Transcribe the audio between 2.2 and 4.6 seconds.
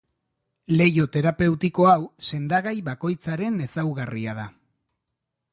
sendagai bakoitzaren ezaugarria da.